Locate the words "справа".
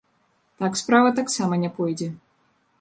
0.81-1.13